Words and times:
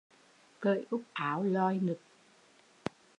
Cởi 0.59 0.85
cúc 0.89 1.01
áo 1.13 1.43
lòi 1.43 1.77
ngực 1.83 1.99